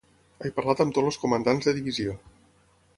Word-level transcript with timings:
He 0.47 0.51
parlat 0.55 0.81
amb 0.85 0.95
tots 0.97 1.11
els 1.11 1.21
comandants 1.27 1.69
de 1.71 1.77
divisió. 1.81 2.21